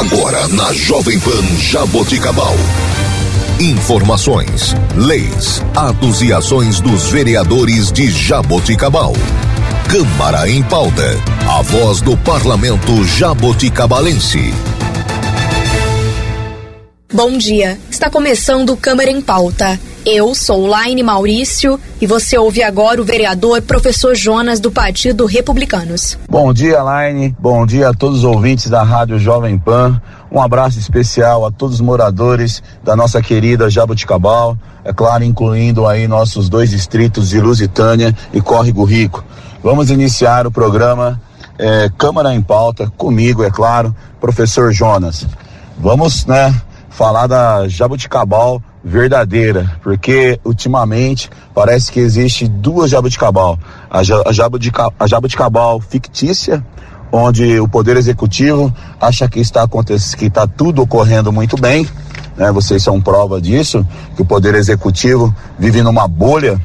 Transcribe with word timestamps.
Agora 0.00 0.48
na 0.48 0.72
Jovem 0.72 1.20
Pan 1.20 1.42
Jaboticabal. 1.58 2.54
Informações, 3.60 4.74
leis, 4.96 5.62
atos 5.76 6.22
e 6.22 6.32
ações 6.32 6.80
dos 6.80 7.10
vereadores 7.10 7.92
de 7.92 8.10
Jaboticabal. 8.10 9.12
Câmara 9.90 10.48
em 10.48 10.62
pauta. 10.62 11.04
A 11.46 11.60
voz 11.60 12.00
do 12.00 12.16
parlamento 12.16 13.04
jaboticabalense. 13.04 14.54
Bom 17.12 17.36
dia. 17.36 17.78
Está 17.90 18.08
começando 18.08 18.74
Câmara 18.78 19.10
em 19.10 19.20
Pauta. 19.20 19.78
Eu 20.04 20.34
sou 20.34 20.66
Laine 20.66 21.02
Maurício 21.02 21.78
e 22.00 22.06
você 22.06 22.38
ouve 22.38 22.62
agora 22.62 23.02
o 23.02 23.04
vereador 23.04 23.60
professor 23.60 24.14
Jonas 24.14 24.58
do 24.58 24.70
Partido 24.70 25.26
Republicanos. 25.26 26.16
Bom 26.26 26.54
dia, 26.54 26.82
Laine. 26.82 27.36
Bom 27.38 27.66
dia 27.66 27.90
a 27.90 27.92
todos 27.92 28.20
os 28.20 28.24
ouvintes 28.24 28.70
da 28.70 28.82
Rádio 28.82 29.18
Jovem 29.18 29.58
Pan. 29.58 30.00
Um 30.32 30.40
abraço 30.40 30.78
especial 30.78 31.44
a 31.44 31.50
todos 31.50 31.74
os 31.76 31.80
moradores 31.82 32.62
da 32.82 32.96
nossa 32.96 33.20
querida 33.20 33.68
Jabuticabal, 33.68 34.56
é 34.82 34.92
claro, 34.92 35.22
incluindo 35.22 35.86
aí 35.86 36.08
nossos 36.08 36.48
dois 36.48 36.70
distritos 36.70 37.28
de 37.28 37.38
Lusitânia 37.38 38.16
e 38.32 38.40
Córrego 38.40 38.84
Rico. 38.84 39.22
Vamos 39.62 39.90
iniciar 39.90 40.46
o 40.46 40.50
programa 40.50 41.20
é, 41.58 41.90
Câmara 41.98 42.32
em 42.32 42.40
Pauta, 42.40 42.90
comigo, 42.96 43.44
é 43.44 43.50
claro, 43.50 43.94
professor 44.18 44.72
Jonas. 44.72 45.26
Vamos, 45.78 46.24
né, 46.24 46.54
falar 46.88 47.26
da 47.26 47.68
Jabuticabal 47.68 48.62
verdadeira, 48.82 49.78
porque 49.82 50.40
ultimamente 50.44 51.30
parece 51.54 51.92
que 51.92 52.00
existe 52.00 52.48
duas 52.48 52.90
jabuticabal. 52.90 53.58
A, 53.90 54.00
a, 54.00 54.32
jabutica, 54.32 54.90
a 54.98 55.06
jabuticabal 55.06 55.80
fictícia, 55.80 56.64
onde 57.12 57.60
o 57.60 57.68
Poder 57.68 57.96
Executivo 57.96 58.72
acha 59.00 59.28
que 59.28 59.40
está 59.40 59.62
acontecendo, 59.62 60.18
que 60.18 60.26
está 60.26 60.46
tudo 60.46 60.82
ocorrendo 60.82 61.32
muito 61.32 61.56
bem, 61.60 61.86
né? 62.36 62.50
Vocês 62.52 62.82
são 62.82 63.00
prova 63.00 63.40
disso, 63.40 63.86
que 64.16 64.22
o 64.22 64.24
Poder 64.24 64.54
Executivo 64.54 65.34
vive 65.58 65.82
numa 65.82 66.08
bolha 66.08 66.60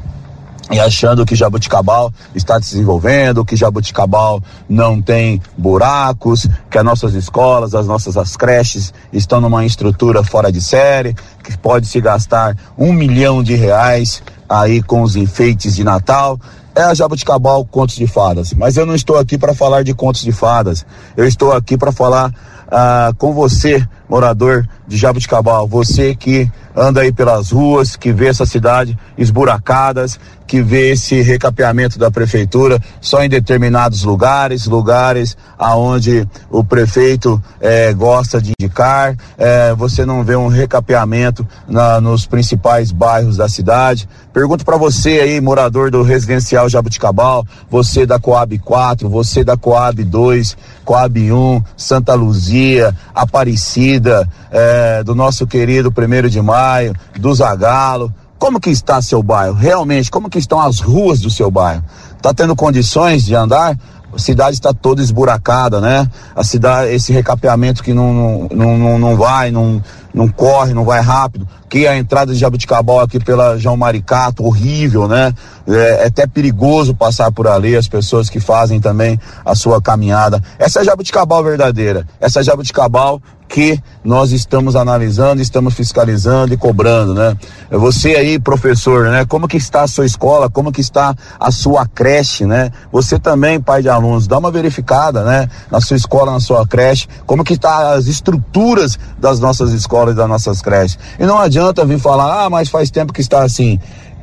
e 0.70 0.80
achando 0.80 1.24
que 1.24 1.36
Jabuticabal 1.36 2.12
está 2.34 2.60
se 2.60 2.72
desenvolvendo, 2.72 3.44
que 3.44 3.56
Jabuticabal 3.56 4.42
não 4.68 5.00
tem 5.00 5.40
buracos, 5.56 6.48
que 6.70 6.76
as 6.76 6.84
nossas 6.84 7.14
escolas, 7.14 7.74
as 7.74 7.86
nossas 7.86 8.16
as 8.16 8.36
creches 8.36 8.92
estão 9.12 9.40
numa 9.40 9.64
estrutura 9.64 10.24
fora 10.24 10.50
de 10.50 10.60
série, 10.60 11.14
que 11.42 11.56
pode 11.56 11.86
se 11.86 12.00
gastar 12.00 12.56
um 12.76 12.92
milhão 12.92 13.42
de 13.42 13.54
reais 13.54 14.22
aí 14.48 14.82
com 14.82 15.02
os 15.02 15.14
enfeites 15.14 15.76
de 15.76 15.84
Natal. 15.84 16.38
É 16.76 16.82
a 16.82 16.92
Jabuticabal 16.92 17.64
Contos 17.64 17.96
de 17.96 18.06
Fadas. 18.06 18.52
Mas 18.52 18.76
eu 18.76 18.84
não 18.84 18.94
estou 18.94 19.16
aqui 19.16 19.38
para 19.38 19.54
falar 19.54 19.82
de 19.82 19.94
contos 19.94 20.20
de 20.20 20.30
fadas. 20.30 20.84
Eu 21.16 21.26
estou 21.26 21.52
aqui 21.52 21.74
para 21.78 21.90
falar 21.90 22.30
ah, 22.70 23.12
com 23.16 23.32
você, 23.32 23.82
morador 24.08 24.66
de 24.86 24.96
Jabuticabal, 24.96 25.66
você 25.66 26.14
que 26.14 26.50
anda 26.74 27.00
aí 27.00 27.12
pelas 27.12 27.50
ruas, 27.50 27.96
que 27.96 28.12
vê 28.12 28.28
essa 28.28 28.44
cidade 28.44 28.96
esburacadas, 29.16 30.18
que 30.46 30.62
vê 30.62 30.92
esse 30.92 31.20
recapeamento 31.22 31.98
da 31.98 32.10
prefeitura 32.10 32.80
só 33.00 33.24
em 33.24 33.28
determinados 33.28 34.04
lugares, 34.04 34.66
lugares 34.66 35.36
aonde 35.58 36.28
o 36.50 36.62
prefeito 36.62 37.42
eh, 37.60 37.92
gosta 37.94 38.40
de 38.40 38.52
indicar. 38.60 39.16
Eh, 39.38 39.74
você 39.76 40.04
não 40.04 40.22
vê 40.22 40.36
um 40.36 40.48
recapeamento 40.48 41.46
na, 41.66 42.00
nos 42.00 42.26
principais 42.26 42.92
bairros 42.92 43.38
da 43.38 43.48
cidade. 43.48 44.08
Pergunto 44.32 44.64
para 44.64 44.76
você 44.76 45.20
aí, 45.20 45.40
morador 45.40 45.90
do 45.90 46.02
residencial 46.02 46.65
Jabuticabal, 46.68 47.44
você 47.70 48.06
da 48.06 48.18
Coab 48.18 48.58
4, 48.58 49.08
você 49.08 49.44
da 49.44 49.56
Coab 49.56 50.02
2, 50.02 50.56
Coab 50.84 51.32
1, 51.32 51.62
Santa 51.76 52.14
Luzia, 52.14 52.96
Aparecida, 53.14 54.28
eh, 54.50 55.02
do 55.04 55.14
nosso 55.14 55.46
querido 55.46 55.90
primeiro 55.90 56.30
de 56.30 56.40
maio, 56.40 56.94
do 57.18 57.34
Zagalo. 57.34 58.12
Como 58.38 58.60
que 58.60 58.70
está 58.70 59.00
seu 59.00 59.22
bairro? 59.22 59.54
Realmente, 59.54 60.10
como 60.10 60.28
que 60.28 60.38
estão 60.38 60.60
as 60.60 60.80
ruas 60.80 61.20
do 61.20 61.30
seu 61.30 61.50
bairro? 61.50 61.82
Está 62.16 62.34
tendo 62.34 62.54
condições 62.54 63.24
de 63.24 63.34
andar? 63.34 63.76
A 64.16 64.18
cidade 64.18 64.56
está 64.56 64.72
toda 64.72 65.02
esburacada, 65.02 65.78
né? 65.78 66.08
A 66.34 66.42
cidade, 66.42 66.90
esse 66.90 67.12
recapeamento 67.12 67.82
que 67.82 67.92
não, 67.92 68.48
não, 68.50 68.78
não, 68.78 68.98
não 68.98 69.14
vai, 69.14 69.50
não, 69.50 69.82
não 70.14 70.26
corre, 70.26 70.72
não 70.72 70.86
vai 70.86 71.02
rápido. 71.02 71.46
Que 71.68 71.86
a 71.86 71.98
entrada 71.98 72.32
de 72.32 72.38
Jabuticabal 72.38 73.00
aqui 73.00 73.20
pela 73.20 73.58
João 73.58 73.76
Maricato, 73.76 74.42
horrível, 74.42 75.06
né? 75.06 75.34
É, 75.68 76.04
é, 76.04 76.06
até 76.06 76.26
perigoso 76.26 76.94
passar 76.94 77.30
por 77.30 77.46
ali, 77.46 77.76
as 77.76 77.88
pessoas 77.88 78.30
que 78.30 78.40
fazem 78.40 78.80
também 78.80 79.20
a 79.44 79.54
sua 79.54 79.82
caminhada. 79.82 80.42
Essa 80.58 80.80
é 80.80 80.84
Jabuticabal 80.84 81.44
verdadeira. 81.44 82.08
Essa 82.18 82.40
é 82.40 82.42
Jabuticabal 82.42 83.20
que 83.48 83.80
nós 84.04 84.32
estamos 84.32 84.76
analisando, 84.76 85.40
estamos 85.40 85.74
fiscalizando 85.74 86.52
e 86.52 86.56
cobrando, 86.56 87.14
né? 87.14 87.36
Você 87.70 88.16
aí, 88.16 88.38
professor, 88.38 89.10
né? 89.10 89.24
Como 89.24 89.46
que 89.46 89.56
está 89.56 89.82
a 89.82 89.88
sua 89.88 90.04
escola? 90.04 90.50
Como 90.50 90.72
que 90.72 90.80
está 90.80 91.14
a 91.38 91.50
sua 91.50 91.86
creche, 91.86 92.44
né? 92.44 92.70
Você 92.92 93.18
também, 93.18 93.60
pai 93.60 93.82
de 93.82 93.88
alunos, 93.88 94.26
dá 94.26 94.38
uma 94.38 94.50
verificada, 94.50 95.24
né? 95.24 95.48
Na 95.70 95.80
sua 95.80 95.96
escola, 95.96 96.32
na 96.32 96.40
sua 96.40 96.66
creche, 96.66 97.08
como 97.24 97.44
que 97.44 97.54
está 97.54 97.92
as 97.94 98.06
estruturas 98.06 98.98
das 99.18 99.40
nossas 99.40 99.72
escolas 99.72 100.14
e 100.14 100.16
das 100.16 100.28
nossas 100.28 100.60
creches. 100.60 100.98
E 101.18 101.24
não 101.24 101.38
adianta 101.38 101.84
vir 101.84 101.98
falar, 101.98 102.44
ah, 102.44 102.50
mas 102.50 102.68
faz 102.68 102.90
tempo 102.90 103.12
que 103.12 103.20
está 103.20 103.42
assim. 103.42 103.78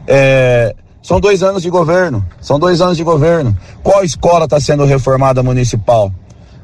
É, 0.06 0.76
são 1.02 1.20
dois 1.20 1.44
anos 1.44 1.62
de 1.62 1.70
governo, 1.70 2.26
são 2.42 2.60
dois 2.60 2.82
anos 2.82 2.98
de 2.98 3.04
governo. 3.04 3.58
Qual 3.82 4.04
escola 4.04 4.46
está 4.46 4.60
sendo 4.60 4.86
reformada 4.86 5.42
municipal? 5.42 6.12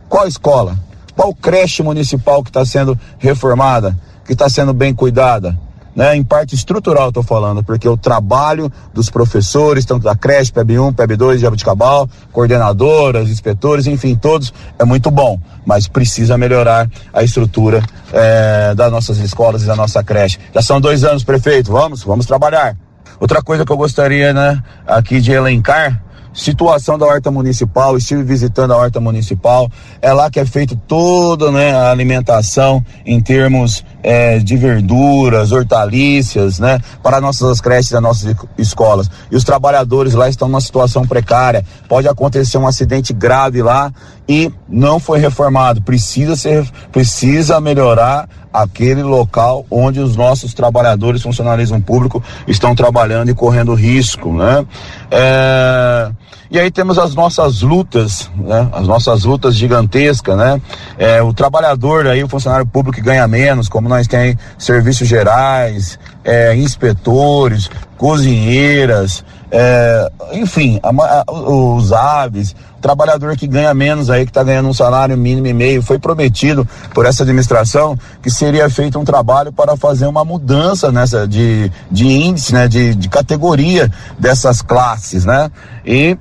Qual 0.07 0.27
escola? 0.27 0.88
Qual 1.19 1.35
creche 1.35 1.83
municipal 1.83 2.41
que 2.41 2.49
está 2.49 2.63
sendo 2.63 2.97
reformada, 3.17 3.93
que 4.23 4.31
está 4.31 4.47
sendo 4.47 4.73
bem 4.73 4.93
cuidada? 4.93 5.59
Né? 5.93 6.15
Em 6.15 6.23
parte 6.23 6.55
estrutural 6.55 7.09
estou 7.09 7.23
falando, 7.23 7.61
porque 7.61 7.89
o 7.89 7.97
trabalho 7.97 8.71
dos 8.93 9.09
professores, 9.09 9.83
tanto 9.83 10.03
da 10.03 10.15
creche, 10.15 10.49
PEB 10.53 10.79
1, 10.79 10.93
PEB 10.93 11.17
2, 11.17 11.41
Jabuticabal, 11.41 12.07
coordenadoras, 12.31 13.29
inspetores, 13.29 13.85
enfim, 13.85 14.15
todos, 14.15 14.53
é 14.79 14.85
muito 14.85 15.11
bom, 15.11 15.37
mas 15.65 15.89
precisa 15.89 16.37
melhorar 16.37 16.89
a 17.13 17.21
estrutura 17.21 17.83
é, 18.13 18.73
das 18.73 18.89
nossas 18.89 19.17
escolas 19.17 19.63
e 19.63 19.65
da 19.65 19.75
nossa 19.75 20.01
creche. 20.01 20.39
Já 20.55 20.61
são 20.61 20.79
dois 20.79 21.03
anos, 21.03 21.25
prefeito, 21.25 21.69
vamos, 21.69 22.01
vamos 22.01 22.25
trabalhar. 22.25 22.77
Outra 23.19 23.41
coisa 23.41 23.65
que 23.65 23.71
eu 23.73 23.77
gostaria, 23.77 24.31
né, 24.31 24.63
aqui 24.87 25.19
de 25.19 25.33
elencar, 25.33 26.01
situação 26.33 26.97
da 26.97 27.05
horta 27.05 27.31
municipal, 27.31 27.97
estive 27.97 28.23
visitando 28.23 28.73
a 28.73 28.77
horta 28.77 28.99
municipal, 28.99 29.69
é 30.01 30.11
lá 30.13 30.29
que 30.29 30.39
é 30.39 30.45
feito 30.45 30.75
toda 30.87 31.51
né, 31.51 31.73
a 31.73 31.91
alimentação 31.91 32.83
em 33.05 33.21
termos 33.21 33.83
é, 34.01 34.39
de 34.39 34.55
verduras, 34.55 35.51
hortaliças, 35.51 36.59
né, 36.59 36.79
para 37.03 37.19
nossas 37.19 37.59
creches 37.59 37.91
e 37.91 37.99
nossas 37.99 38.35
escolas. 38.57 39.09
E 39.31 39.35
os 39.35 39.43
trabalhadores 39.43 40.13
lá 40.13 40.29
estão 40.29 40.47
numa 40.47 40.61
situação 40.61 41.05
precária. 41.05 41.65
Pode 41.87 42.07
acontecer 42.07 42.57
um 42.57 42.67
acidente 42.67 43.13
grave 43.13 43.61
lá 43.61 43.91
e 44.27 44.51
não 44.67 44.99
foi 44.99 45.19
reformado. 45.19 45.81
Precisa 45.81 46.35
ser, 46.35 46.63
precisa 46.91 47.59
melhorar 47.59 48.29
aquele 48.53 49.01
local 49.03 49.65
onde 49.69 49.99
os 49.99 50.15
nossos 50.15 50.53
trabalhadores, 50.53 51.21
funcionalismo 51.21 51.81
público, 51.81 52.23
estão 52.47 52.75
trabalhando 52.75 53.29
e 53.29 53.33
correndo 53.33 53.73
risco, 53.73 54.31
né? 54.31 54.65
É... 55.09 56.11
E 56.51 56.59
aí 56.59 56.71
temos 56.71 56.97
as 56.97 57.13
nossas 57.13 57.61
lutas, 57.61 58.29
né? 58.35 58.69
As 58.71 58.87
nossas 58.87 59.23
lutas 59.23 59.55
gigantescas, 59.55 60.37
né? 60.37 60.61
É, 60.97 61.21
o 61.21 61.31
trabalhador 61.31 62.07
aí, 62.07 62.23
o 62.23 62.27
funcionário 62.27 62.65
público 62.65 62.97
que 62.97 63.03
ganha 63.03 63.27
menos, 63.27 63.67
como 63.67 63.88
nós 63.89 64.07
temos 64.07 64.37
serviços 64.57 65.07
gerais, 65.07 65.99
é, 66.23 66.55
inspetores, 66.55 67.69
cozinheiras, 67.97 69.25
é, 69.51 70.11
enfim, 70.33 70.79
a, 70.81 70.89
a, 70.89 71.31
os 71.31 71.91
aves, 71.91 72.55
trabalhador 72.79 73.35
que 73.35 73.47
ganha 73.47 73.73
menos 73.73 74.09
aí, 74.09 74.23
que 74.23 74.29
está 74.29 74.43
ganhando 74.43 74.69
um 74.69 74.73
salário 74.73 75.17
mínimo 75.17 75.47
e 75.47 75.53
meio, 75.53 75.81
foi 75.81 75.99
prometido 75.99 76.67
por 76.93 77.05
essa 77.05 77.23
administração 77.23 77.97
que 78.21 78.29
seria 78.29 78.69
feito 78.69 78.99
um 78.99 79.03
trabalho 79.03 79.51
para 79.51 79.75
fazer 79.75 80.07
uma 80.07 80.23
mudança 80.23 80.91
nessa 80.91 81.27
de, 81.27 81.71
de 81.91 82.07
índice, 82.07 82.53
né, 82.53 82.67
de, 82.67 82.95
de 82.95 83.09
categoria 83.09 83.91
dessas 84.17 84.61
classes, 84.61 85.25
né? 85.25 85.51
E 85.85 86.17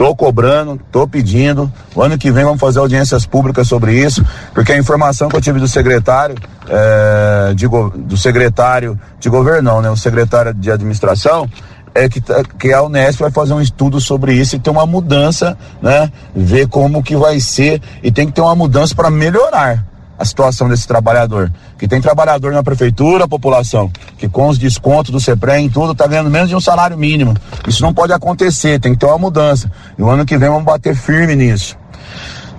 Tô 0.00 0.16
cobrando, 0.16 0.80
tô 0.90 1.06
pedindo. 1.06 1.70
O 1.94 2.00
ano 2.00 2.16
que 2.16 2.32
vem 2.32 2.42
vamos 2.42 2.58
fazer 2.58 2.78
audiências 2.78 3.26
públicas 3.26 3.68
sobre 3.68 4.02
isso, 4.02 4.24
porque 4.54 4.72
a 4.72 4.78
informação 4.78 5.28
que 5.28 5.36
eu 5.36 5.42
tive 5.42 5.60
do 5.60 5.68
secretário, 5.68 6.36
é, 6.66 7.52
de, 7.52 7.68
do 7.68 8.16
secretário 8.16 8.98
de 9.18 9.28
governo, 9.28 9.70
não, 9.70 9.82
né? 9.82 9.90
O 9.90 9.96
secretário 9.98 10.54
de 10.54 10.70
administração, 10.70 11.46
é 11.94 12.08
que, 12.08 12.18
tá, 12.18 12.42
que 12.58 12.72
a 12.72 12.82
Unesp 12.82 13.20
vai 13.20 13.30
fazer 13.30 13.52
um 13.52 13.60
estudo 13.60 14.00
sobre 14.00 14.32
isso 14.32 14.56
e 14.56 14.58
ter 14.58 14.70
uma 14.70 14.86
mudança, 14.86 15.54
né? 15.82 16.10
Ver 16.34 16.66
como 16.66 17.02
que 17.02 17.14
vai 17.14 17.38
ser 17.38 17.82
e 18.02 18.10
tem 18.10 18.26
que 18.26 18.32
ter 18.32 18.40
uma 18.40 18.56
mudança 18.56 18.94
para 18.94 19.10
melhorar 19.10 19.84
a 20.20 20.24
situação 20.26 20.68
desse 20.68 20.86
trabalhador. 20.86 21.50
Que 21.78 21.88
tem 21.88 21.98
trabalhador 21.98 22.52
na 22.52 22.62
prefeitura, 22.62 23.26
população, 23.26 23.90
que 24.18 24.28
com 24.28 24.48
os 24.48 24.58
descontos 24.58 25.10
do 25.10 25.18
CEPREM 25.18 25.66
e 25.66 25.70
tudo, 25.70 25.94
tá 25.94 26.06
ganhando 26.06 26.30
menos 26.30 26.50
de 26.50 26.54
um 26.54 26.60
salário 26.60 26.96
mínimo. 26.98 27.34
Isso 27.66 27.82
não 27.82 27.94
pode 27.94 28.12
acontecer, 28.12 28.78
tem 28.78 28.92
que 28.92 28.98
ter 28.98 29.06
uma 29.06 29.16
mudança. 29.16 29.72
E 29.98 30.02
o 30.02 30.10
ano 30.10 30.26
que 30.26 30.36
vem 30.36 30.50
vamos 30.50 30.64
bater 30.64 30.94
firme 30.94 31.34
nisso. 31.34 31.74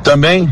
Também 0.04 0.52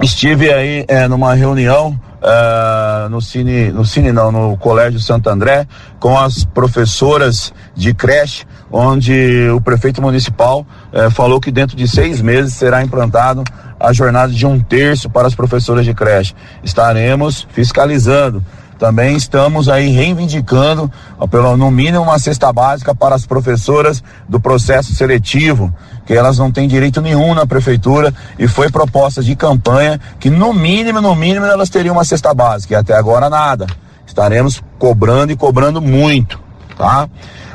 estive 0.00 0.50
aí 0.50 0.86
é, 0.88 1.06
numa 1.06 1.34
reunião 1.34 2.00
uh, 2.22 3.08
no 3.08 3.20
Cine, 3.20 3.70
no 3.70 3.84
Cine 3.84 4.12
não, 4.12 4.30
no 4.30 4.56
Colégio 4.56 5.00
Santo 5.00 5.28
André, 5.28 5.66
com 5.98 6.18
as 6.18 6.44
professoras 6.44 7.52
de 7.74 7.92
creche, 7.92 8.44
onde 8.70 9.48
o 9.50 9.60
prefeito 9.60 10.00
municipal 10.00 10.66
uh, 10.92 11.10
falou 11.10 11.40
que 11.40 11.50
dentro 11.50 11.76
de 11.76 11.86
seis 11.86 12.20
meses 12.20 12.54
será 12.54 12.82
implantado 12.82 13.42
a 13.78 13.92
jornada 13.92 14.32
de 14.32 14.46
um 14.46 14.60
terço 14.60 15.10
para 15.10 15.26
as 15.26 15.34
professoras 15.34 15.84
de 15.84 15.92
creche. 15.92 16.34
Estaremos 16.62 17.46
fiscalizando. 17.50 18.42
Também 18.82 19.14
estamos 19.14 19.68
aí 19.68 19.90
reivindicando, 19.90 20.90
pelo 21.30 21.56
no 21.56 21.70
mínimo, 21.70 22.02
uma 22.02 22.18
cesta 22.18 22.52
básica 22.52 22.92
para 22.92 23.14
as 23.14 23.24
professoras 23.24 24.02
do 24.28 24.40
processo 24.40 24.92
seletivo, 24.92 25.72
que 26.04 26.12
elas 26.12 26.36
não 26.36 26.50
têm 26.50 26.66
direito 26.66 27.00
nenhum 27.00 27.32
na 27.32 27.46
prefeitura 27.46 28.12
e 28.36 28.48
foi 28.48 28.72
proposta 28.72 29.22
de 29.22 29.36
campanha 29.36 30.00
que 30.18 30.28
no 30.28 30.52
mínimo, 30.52 31.00
no 31.00 31.14
mínimo, 31.14 31.46
elas 31.46 31.70
teriam 31.70 31.94
uma 31.94 32.04
cesta 32.04 32.34
básica 32.34 32.74
e 32.74 32.76
até 32.76 32.92
agora 32.96 33.30
nada. 33.30 33.68
Estaremos 34.04 34.60
cobrando 34.80 35.30
e 35.30 35.36
cobrando 35.36 35.80
muito, 35.80 36.40
tá? 36.76 37.08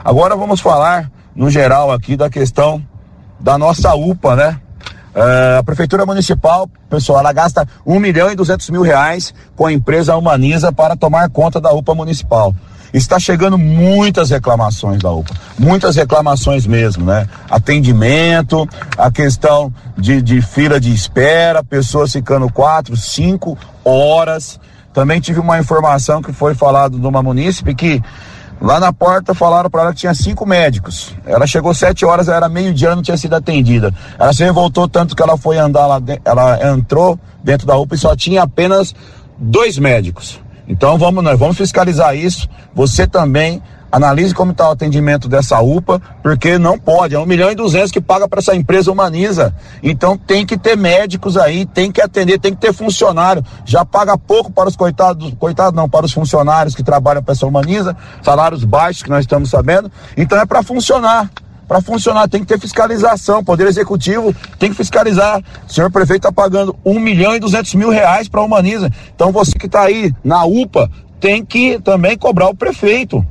Agora 0.06 0.34
vamos 0.34 0.62
falar 0.62 1.12
no 1.36 1.50
geral 1.50 1.92
aqui 1.92 2.16
da 2.16 2.30
questão 2.30 2.82
da 3.38 3.58
nossa 3.58 3.94
UPA, 3.96 4.34
né? 4.38 4.62
Uh, 5.18 5.58
a 5.58 5.64
Prefeitura 5.64 6.06
Municipal, 6.06 6.70
pessoal, 6.88 7.22
ela 7.22 7.34
gasta 7.34 7.68
um 7.84 8.00
milhão 8.00 8.30
e 8.32 8.36
duzentos 8.36 8.70
mil 8.70 8.84
reais 8.84 9.34
com 9.56 9.66
a 9.66 9.74
empresa 9.74 10.16
Humaniza 10.16 10.72
para 10.72 10.96
tomar 10.96 11.28
conta 11.32 11.60
da 11.60 11.72
UPA 11.74 11.96
Municipal. 11.96 12.54
Está 12.94 13.18
chegando 13.18 13.58
muitas 13.58 14.30
reclamações 14.30 15.02
da 15.02 15.12
UPA, 15.12 15.34
muitas 15.58 15.96
reclamações 15.96 16.68
mesmo, 16.68 17.04
né? 17.04 17.28
Atendimento, 17.50 18.70
a 18.96 19.10
questão 19.10 19.74
de, 19.98 20.22
de 20.22 20.40
fila 20.40 20.80
de 20.80 20.94
espera, 20.94 21.64
pessoas 21.64 22.12
ficando 22.12 22.48
quatro, 22.52 22.96
cinco 22.96 23.58
horas. 23.84 24.60
Também 24.94 25.20
tive 25.20 25.40
uma 25.40 25.58
informação 25.58 26.22
que 26.22 26.32
foi 26.32 26.54
falado 26.54 27.00
de 27.00 27.08
uma 27.08 27.24
munícipe 27.24 27.74
que 27.74 28.04
Lá 28.60 28.80
na 28.80 28.92
porta 28.92 29.36
falaram 29.36 29.70
para 29.70 29.84
ela 29.84 29.94
que 29.94 30.00
tinha 30.00 30.14
cinco 30.14 30.46
médicos. 30.46 31.16
Ela 31.26 31.46
chegou 31.46 31.74
sete 31.74 32.06
horas, 32.06 32.28
era 32.28 32.50
meio-dia, 32.50 32.96
não 32.96 33.04
tinha 33.04 33.18
sido 33.18 33.36
atendida. 33.36 33.94
Ela 34.18 34.34
se 34.34 34.44
revoltou 34.44 34.88
tanto 34.88 35.16
que 35.16 35.22
ela 35.22 35.38
foi 35.38 35.58
andar 35.58 35.86
lá, 35.86 36.02
ela 36.26 36.74
entrou 36.74 37.20
dentro 37.44 37.68
da 37.68 37.78
UPA 37.78 37.96
e 37.96 37.98
só 37.98 38.16
tinha 38.16 38.44
apenas 38.44 38.96
dois 39.38 39.78
médicos. 39.78 40.42
Então 40.68 40.98
vamos, 40.98 41.24
nós 41.24 41.40
vamos 41.40 41.56
fiscalizar 41.56 42.16
isso. 42.16 42.50
Você 42.74 43.08
também 43.08 43.62
Analise 43.92 44.34
como 44.34 44.52
está 44.52 44.68
o 44.68 44.72
atendimento 44.72 45.30
dessa 45.30 45.62
UPA, 45.62 46.02
porque 46.22 46.58
não 46.58 46.78
pode, 46.78 47.16
é 47.16 47.20
um 47.20 47.26
milhão 47.26 47.50
e 47.50 47.56
duzentos 47.56 47.92
que 47.92 48.02
paga 48.02 48.28
para 48.28 48.40
essa 48.40 48.54
empresa 48.54 48.92
Humaniza. 48.92 49.56
Então 49.82 50.18
tem 50.18 50.46
que 50.46 50.58
ter 50.58 50.76
médicos 50.76 51.38
aí, 51.38 51.66
tem 51.66 51.92
que 51.92 52.02
atender, 52.02 52.38
tem 52.40 52.54
que 52.54 52.60
ter 52.60 52.74
funcionário. 52.74 53.44
Já 53.66 53.86
paga 53.86 54.18
pouco 54.18 54.52
para 54.52 54.68
os 54.68 54.76
coitados, 54.76 55.34
coitados 55.40 55.74
não, 55.74 55.88
para 55.88 56.06
os 56.06 56.12
funcionários 56.12 56.76
que 56.76 56.84
trabalham 56.84 57.24
para 57.24 57.32
essa 57.32 57.48
Humaniza, 57.48 57.96
salários 58.22 58.66
baixos 58.66 59.04
que 59.04 59.10
nós 59.10 59.22
estamos 59.22 59.50
sabendo. 59.50 59.90
Então 60.18 60.38
é 60.38 60.46
para 60.46 60.62
funcionar. 60.62 61.30
Para 61.66 61.82
funcionar 61.82 62.30
tem 62.30 62.42
que 62.42 62.48
ter 62.48 62.60
fiscalização. 62.60 63.44
Poder 63.44 63.68
Executivo 63.68 64.36
tem 64.60 64.70
que 64.70 64.76
fiscalizar. 64.76 65.42
O 65.68 65.72
senhor 65.72 65.92
prefeito 65.92 66.28
está 66.28 66.32
pagando 66.32 66.76
um 66.84 67.00
milhão 67.00 67.36
e 67.36 67.40
duzentos 67.40 67.74
mil 67.76 67.90
reais 67.90 68.28
para 68.28 68.42
a 68.42 68.44
Humaniza. 68.44 68.90
Então 69.16 69.32
você 69.32 69.58
que 69.58 69.66
está 69.66 69.84
aí 69.84 70.14
na 70.24 70.44
UPA 70.46 70.90
tem 71.20 71.44
que 71.44 71.80
também 71.80 72.18
cobrar 72.18 72.48
o 72.48 72.56
prefeito. 72.56 73.26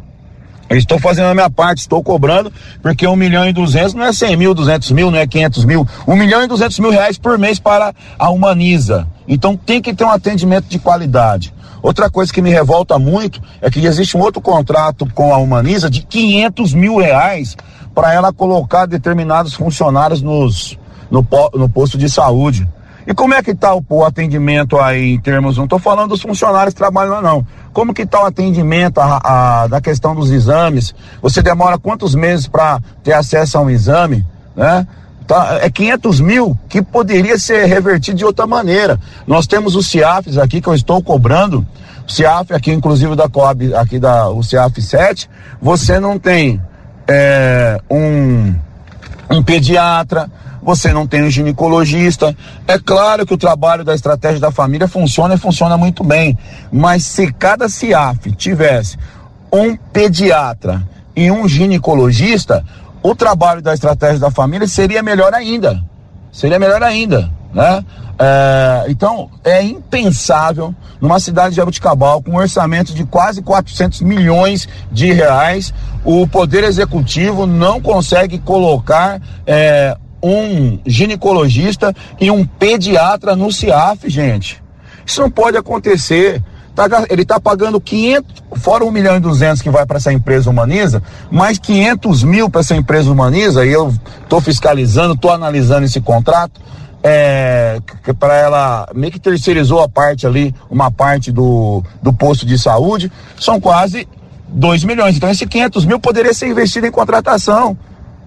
Estou 0.70 0.98
fazendo 0.98 1.26
a 1.26 1.34
minha 1.34 1.48
parte, 1.48 1.78
estou 1.78 2.02
cobrando, 2.02 2.52
porque 2.82 3.06
um 3.06 3.14
milhão 3.14 3.48
e 3.48 3.52
duzentos 3.52 3.94
não 3.94 4.04
é 4.04 4.12
cem 4.12 4.36
mil, 4.36 4.52
duzentos 4.52 4.90
mil, 4.90 5.10
não 5.10 5.18
é 5.18 5.26
quinhentos 5.26 5.64
mil, 5.64 5.86
um 6.06 6.16
milhão 6.16 6.42
e 6.42 6.48
duzentos 6.48 6.78
mil 6.80 6.90
reais 6.90 7.16
por 7.16 7.38
mês 7.38 7.60
para 7.60 7.94
a 8.18 8.30
Humaniza. 8.30 9.06
Então 9.28 9.56
tem 9.56 9.80
que 9.80 9.94
ter 9.94 10.04
um 10.04 10.10
atendimento 10.10 10.66
de 10.66 10.78
qualidade. 10.78 11.54
Outra 11.80 12.10
coisa 12.10 12.32
que 12.32 12.42
me 12.42 12.50
revolta 12.50 12.98
muito 12.98 13.40
é 13.60 13.70
que 13.70 13.84
existe 13.84 14.16
um 14.16 14.20
outro 14.20 14.40
contrato 14.40 15.06
com 15.14 15.32
a 15.32 15.38
Humaniza 15.38 15.88
de 15.88 16.02
quinhentos 16.02 16.74
mil 16.74 16.96
reais 16.96 17.56
para 17.94 18.12
ela 18.12 18.32
colocar 18.32 18.86
determinados 18.86 19.54
funcionários 19.54 20.20
nos, 20.20 20.76
no, 21.08 21.24
no 21.54 21.68
posto 21.68 21.96
de 21.96 22.10
saúde. 22.10 22.68
E 23.06 23.14
como 23.14 23.34
é 23.34 23.42
que 23.42 23.52
está 23.52 23.74
o, 23.74 23.84
o, 23.88 24.04
atendimento 24.04 24.78
aí 24.78 25.12
em 25.14 25.20
termos, 25.20 25.56
não 25.56 25.64
estou 25.64 25.78
falando 25.78 26.10
dos 26.10 26.22
funcionários 26.22 26.74
que 26.74 26.78
trabalham 26.78 27.14
lá 27.14 27.22
não, 27.22 27.46
como 27.72 27.94
que 27.94 28.02
está 28.02 28.22
o 28.22 28.26
atendimento 28.26 28.98
a, 28.98 29.20
a, 29.22 29.66
da 29.68 29.80
questão 29.80 30.14
dos 30.14 30.30
exames? 30.30 30.94
Você 31.22 31.40
demora 31.40 31.78
quantos 31.78 32.14
meses 32.14 32.48
para 32.48 32.80
ter 33.04 33.12
acesso 33.12 33.58
a 33.58 33.60
um 33.60 33.70
exame, 33.70 34.26
né? 34.56 34.86
Tá, 35.26 35.58
é 35.60 35.68
500 35.68 36.20
mil 36.20 36.58
que 36.68 36.80
poderia 36.80 37.36
ser 37.36 37.66
revertido 37.66 38.16
de 38.16 38.24
outra 38.24 38.46
maneira. 38.46 38.98
Nós 39.26 39.46
temos 39.46 39.74
os 39.74 39.88
CIAFs 39.88 40.38
aqui 40.38 40.60
que 40.60 40.68
eu 40.68 40.74
estou 40.74 41.02
cobrando, 41.02 41.66
o 42.06 42.10
CIAF 42.10 42.52
aqui 42.52 42.72
inclusive 42.72 43.16
da 43.16 43.28
COB, 43.28 43.74
aqui 43.74 43.98
da 43.98 44.28
o 44.28 44.42
CIAF 44.42 44.80
7, 44.80 45.28
você 45.60 45.98
não 45.98 46.16
tem 46.16 46.60
é, 47.08 47.80
um, 47.90 48.54
um 49.30 49.42
pediatra, 49.42 50.30
você 50.66 50.92
não 50.92 51.06
tem 51.06 51.22
um 51.22 51.30
ginecologista. 51.30 52.36
É 52.66 52.76
claro 52.76 53.24
que 53.24 53.32
o 53.32 53.38
trabalho 53.38 53.84
da 53.84 53.94
estratégia 53.94 54.40
da 54.40 54.50
família 54.50 54.88
funciona 54.88 55.34
e 55.34 55.38
funciona 55.38 55.78
muito 55.78 56.02
bem, 56.02 56.36
mas 56.72 57.04
se 57.04 57.32
cada 57.32 57.68
CIAF 57.68 58.32
tivesse 58.32 58.98
um 59.52 59.76
pediatra 59.76 60.82
e 61.14 61.30
um 61.30 61.48
ginecologista, 61.48 62.64
o 63.00 63.14
trabalho 63.14 63.62
da 63.62 63.74
estratégia 63.74 64.18
da 64.18 64.30
família 64.30 64.66
seria 64.66 65.04
melhor 65.04 65.32
ainda. 65.32 65.80
Seria 66.32 66.58
melhor 66.58 66.82
ainda, 66.82 67.30
né? 67.54 67.84
É, 68.18 68.86
então, 68.88 69.30
é 69.44 69.62
impensável 69.62 70.74
numa 71.00 71.20
cidade 71.20 71.50
de 71.50 71.56
Jabuticabal 71.56 72.22
com 72.22 72.32
um 72.32 72.38
orçamento 72.38 72.92
de 72.92 73.04
quase 73.04 73.40
400 73.42 74.00
milhões 74.00 74.68
de 74.90 75.12
reais, 75.12 75.72
o 76.04 76.26
Poder 76.26 76.64
Executivo 76.64 77.46
não 77.46 77.80
consegue 77.80 78.38
colocar 78.38 79.20
é, 79.46 79.96
um 80.26 80.78
ginecologista 80.84 81.94
e 82.20 82.30
um 82.30 82.44
pediatra 82.44 83.36
no 83.36 83.52
CIAF, 83.52 84.08
gente. 84.08 84.62
Isso 85.04 85.20
não 85.20 85.30
pode 85.30 85.56
acontecer. 85.56 86.42
Tá, 86.74 86.86
ele 87.08 87.22
está 87.22 87.40
pagando 87.40 87.80
500, 87.80 88.42
fora 88.56 88.84
1 88.84 88.90
milhão 88.90 89.16
e 89.16 89.20
200 89.20 89.62
que 89.62 89.70
vai 89.70 89.86
para 89.86 89.96
essa 89.96 90.12
empresa 90.12 90.50
Humaniza, 90.50 91.02
mais 91.30 91.58
500 91.58 92.22
mil 92.22 92.50
para 92.50 92.60
essa 92.60 92.76
empresa 92.76 93.10
Humaniza, 93.10 93.64
e 93.64 93.72
eu 93.72 93.94
estou 94.22 94.42
fiscalizando, 94.42 95.14
estou 95.14 95.30
analisando 95.30 95.86
esse 95.86 96.02
contrato, 96.02 96.60
é, 97.02 97.78
para 98.18 98.36
ela 98.36 98.88
meio 98.94 99.10
que 99.10 99.18
terceirizou 99.18 99.80
a 99.80 99.88
parte 99.88 100.26
ali, 100.26 100.54
uma 100.68 100.90
parte 100.90 101.32
do, 101.32 101.82
do 102.02 102.12
posto 102.12 102.44
de 102.44 102.58
saúde, 102.58 103.10
são 103.40 103.58
quase 103.58 104.06
2 104.48 104.84
milhões. 104.84 105.16
Então, 105.16 105.30
esse 105.30 105.46
500 105.46 105.86
mil 105.86 105.98
poderia 105.98 106.34
ser 106.34 106.48
investido 106.48 106.86
em 106.86 106.90
contratação 106.90 107.74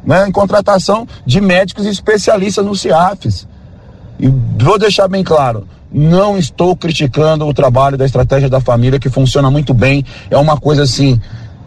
né, 0.04 0.28
em 0.28 0.32
contratação 0.32 1.08
de 1.26 1.42
médicos 1.42 1.86
especialistas 1.86 2.66
no 2.66 2.76
CIAFs. 2.76 3.48
E 4.20 4.28
vou 4.28 4.78
deixar 4.78 5.08
bem 5.08 5.24
claro, 5.24 5.68
não 5.92 6.38
estou 6.38 6.76
criticando 6.76 7.48
o 7.48 7.54
trabalho 7.54 7.98
da 7.98 8.06
estratégia 8.06 8.50
da 8.50 8.60
família, 8.60 9.00
que 9.00 9.10
funciona 9.10 9.50
muito 9.50 9.74
bem. 9.74 10.06
É 10.30 10.38
uma 10.38 10.58
coisa 10.58 10.84
assim. 10.84 11.20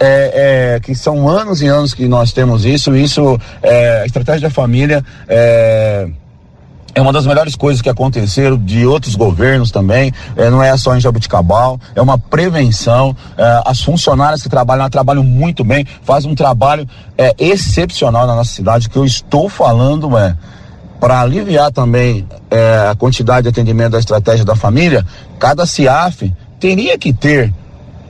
É, 0.04 0.74
é, 0.74 0.80
que 0.80 0.96
são 0.96 1.28
anos 1.28 1.62
e 1.62 1.68
anos 1.68 1.94
que 1.94 2.08
nós 2.08 2.32
temos 2.32 2.64
isso, 2.64 2.96
isso, 2.96 3.38
é, 3.62 4.00
a 4.00 4.06
estratégia 4.06 4.48
da 4.48 4.50
família 4.52 5.04
é, 5.28 6.08
é 6.94 7.00
uma 7.00 7.12
das 7.12 7.26
melhores 7.26 7.56
coisas 7.56 7.80
que 7.80 7.88
aconteceram 7.88 8.58
de 8.58 8.87
outros 8.87 9.14
governos 9.14 9.70
também. 9.70 10.12
É, 10.37 10.50
não 10.50 10.62
é 10.62 10.76
só 10.76 10.94
em 10.94 11.00
Jabuticabal, 11.00 11.80
é 11.94 12.02
uma 12.02 12.18
prevenção. 12.18 13.16
É, 13.37 13.62
as 13.64 13.80
funcionárias 13.80 14.42
que 14.42 14.49
trabalham 14.49 14.82
lá 14.82 14.90
trabalham 14.90 15.25
muito 15.25 15.64
bem, 15.64 15.87
fazem 16.02 16.30
um 16.30 16.34
trabalho 16.34 16.87
é, 17.16 17.34
excepcional 17.38 18.26
na 18.26 18.34
nossa 18.34 18.52
cidade. 18.52 18.88
que 18.88 18.96
eu 18.96 19.04
estou 19.04 19.49
falando 19.49 20.16
é 20.18 20.37
para 21.00 21.20
aliviar 21.20 21.72
também 21.72 22.28
é, 22.50 22.88
a 22.90 22.94
quantidade 22.94 23.42
de 23.42 23.49
atendimento 23.49 23.92
da 23.92 23.99
estratégia 23.99 24.44
da 24.44 24.54
família, 24.54 25.04
cada 25.38 25.66
CIAF 25.66 26.32
teria 26.61 26.96
que 26.96 27.12
ter 27.12 27.52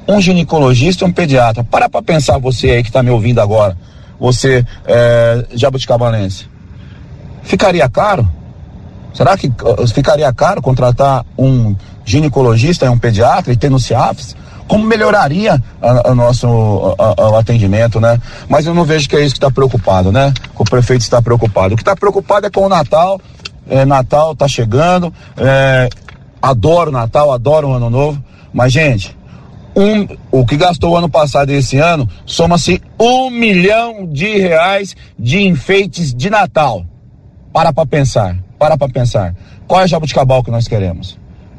um 0.07 0.21
ginecologista 0.21 1.05
e 1.05 1.09
um 1.09 1.13
pediatra. 1.13 1.65
Para 1.65 1.89
para 1.89 2.03
pensar 2.03 2.37
você 2.39 2.71
aí 2.71 2.83
que 2.83 2.91
está 2.91 3.03
me 3.03 3.11
ouvindo 3.11 3.41
agora, 3.41 3.79
você 4.21 4.67
é, 4.85 5.47
jabuticabalense. 5.55 6.49
Ficaria 7.43 7.89
caro? 7.89 8.29
Será 9.13 9.37
que 9.37 9.53
ficaria 9.95 10.33
caro 10.33 10.63
contratar 10.63 11.25
um 11.39 11.77
ginecologista 12.05 12.87
e 12.87 12.89
um 12.89 12.99
pediatra 12.99 13.53
e 13.53 13.57
ter 13.57 13.71
no 13.71 13.79
CIAFs? 13.79 14.35
Como 14.67 14.85
melhoraria 14.85 15.63
o 16.07 16.15
nosso 16.15 16.49
o 16.49 17.37
atendimento, 17.37 18.01
né? 18.01 18.19
Mas 18.49 18.67
eu 18.67 18.73
não 18.73 18.85
vejo 18.85 19.09
que 19.09 19.17
é 19.17 19.21
isso 19.21 19.35
que 19.35 19.39
está 19.39 19.51
preocupado, 19.51 20.11
né? 20.11 20.33
O 20.57 20.65
prefeito 20.65 21.03
está 21.03 21.21
preocupado. 21.21 21.75
O 21.75 21.77
que 21.77 21.83
está 21.83 21.95
preocupado 21.95 22.47
é 22.47 22.51
com 22.51 22.65
o 22.65 22.69
Natal. 22.69 23.21
É, 23.69 23.85
Natal 23.85 24.33
está 24.33 24.49
chegando. 24.49 25.13
É, 25.37 25.89
adoro 26.41 26.91
Natal, 26.91 27.33
adoro 27.33 27.69
o 27.69 27.73
Ano 27.75 27.91
Novo. 27.91 28.23
Mas, 28.53 28.73
gente, 28.73 29.17
um, 29.77 30.07
o 30.31 30.47
que 30.47 30.57
gastou 30.57 30.93
o 30.93 30.97
ano 30.97 31.09
passado 31.09 31.51
e 31.51 31.57
esse 31.57 31.79
ano 31.79 32.09
soma-se 32.27 32.81
um 32.99 33.31
milhão 33.31 34.07
de 34.07 34.39
reais 34.39 34.95
de 35.19 35.43
enfeites 35.43 36.15
de 36.15 36.31
Natal. 36.31 36.85
Para 37.53 37.73
para 37.73 37.87
pensar, 37.87 38.37
para 38.59 38.77
para 38.77 38.93
pensar. 38.93 39.35
Qual 39.67 39.81
é 39.81 39.85
o 39.85 39.89
Jabuticabal 39.89 40.43
que 40.43 40.51
nós 40.51 40.67
queremos? 40.67 41.19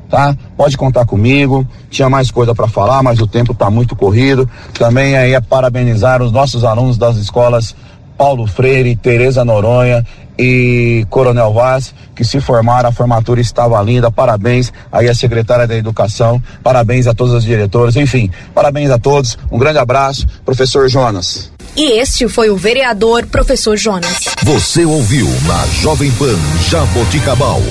Tá? 0.09 0.35
Pode 0.55 0.77
contar 0.77 1.05
comigo. 1.05 1.67
Tinha 1.89 2.09
mais 2.09 2.29
coisa 2.29 2.53
para 2.53 2.67
falar, 2.67 3.01
mas 3.01 3.19
o 3.19 3.27
tempo 3.27 3.51
está 3.51 3.69
muito 3.69 3.95
corrido. 3.95 4.47
Também 4.73 5.17
aí 5.17 5.33
é 5.33 5.41
parabenizar 5.41 6.21
os 6.21 6.31
nossos 6.31 6.63
alunos 6.63 6.97
das 6.97 7.17
escolas 7.17 7.75
Paulo 8.17 8.45
Freire, 8.47 8.95
Tereza 8.95 9.43
Noronha 9.43 10.05
e 10.37 11.05
Coronel 11.09 11.53
Vaz, 11.53 11.93
que 12.15 12.23
se 12.23 12.39
formaram, 12.39 12.89
a 12.89 12.91
formatura 12.91 13.41
estava 13.41 13.81
linda, 13.81 14.11
parabéns 14.11 14.71
aí 14.91 15.07
a 15.07 15.15
secretária 15.15 15.67
da 15.67 15.75
Educação, 15.75 16.41
parabéns 16.63 17.05
a 17.07 17.13
todos 17.13 17.33
os 17.33 17.43
diretores, 17.43 17.95
enfim, 17.95 18.31
parabéns 18.53 18.89
a 18.89 18.97
todos, 18.97 19.37
um 19.51 19.59
grande 19.59 19.77
abraço, 19.77 20.27
professor 20.43 20.87
Jonas. 20.89 21.52
E 21.75 21.99
este 21.99 22.27
foi 22.27 22.51
o 22.51 22.55
vereador 22.55 23.25
professor 23.25 23.75
Jonas. 23.75 24.25
Você 24.43 24.85
ouviu 24.85 25.27
na 25.47 25.65
Jovem 25.81 26.11
Pan 26.11 26.37
Jaboticabal, 26.69 27.61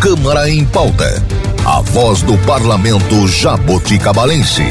Câmara 0.00 0.50
em 0.50 0.64
Pauta, 0.64 1.22
a 1.64 1.80
voz 1.80 2.22
do 2.22 2.36
parlamento 2.38 3.28
jaboticabalense. 3.28 4.64